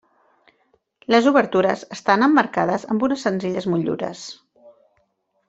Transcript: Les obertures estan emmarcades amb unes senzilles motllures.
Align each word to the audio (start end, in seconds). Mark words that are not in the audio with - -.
Les 1.15 1.27
obertures 1.31 1.83
estan 1.97 2.29
emmarcades 2.29 2.87
amb 2.95 3.07
unes 3.09 3.27
senzilles 3.27 3.69
motllures. 3.75 4.25